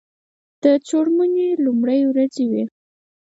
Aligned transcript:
د 0.63 0.65
څوړموني 0.87 1.47
لومړی 1.65 1.99
ورځې 2.11 2.45
وې. 2.51 2.63